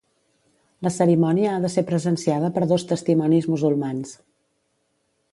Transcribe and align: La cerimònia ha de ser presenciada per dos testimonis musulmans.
La 0.85 0.91
cerimònia 0.93 1.51
ha 1.57 1.59
de 1.65 1.69
ser 1.73 1.83
presenciada 1.91 2.49
per 2.55 2.63
dos 2.71 2.85
testimonis 2.93 3.49
musulmans. 3.57 4.15